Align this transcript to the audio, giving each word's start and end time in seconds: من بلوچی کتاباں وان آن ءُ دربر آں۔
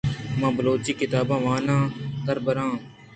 من 0.39 0.51
بلوچی 0.57 0.93
کتاباں 1.01 1.39
وان 1.45 1.65
آن 1.75 1.83
ءُ 1.85 1.95
دربر 2.25 2.57
آں۔ 2.63 2.73